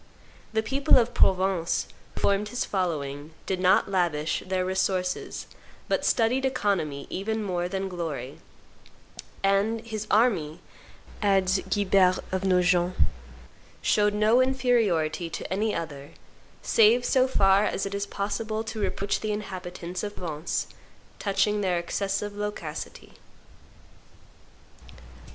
[0.51, 5.45] The people of Provence, who formed his following, did not lavish their resources,
[5.87, 8.39] but studied economy even more than glory,"
[9.43, 10.59] and "his army,"
[11.21, 12.95] adds Guibert of Nogent,
[13.83, 16.13] "showed no inferiority to any other,
[16.63, 20.65] save so far as it is possible to reproach the inhabitants of Provence
[21.19, 23.13] touching their excessive loquacity."